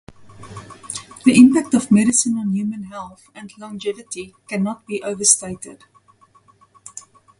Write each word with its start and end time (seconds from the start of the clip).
The 1.25 1.35
impact 1.37 1.75
of 1.75 1.91
medicine 1.91 2.35
on 2.39 2.53
human 2.55 2.85
health 2.85 3.29
and 3.35 3.53
longevity 3.59 4.33
cannot 4.47 4.87
be 4.87 4.99
overstated. 5.03 5.83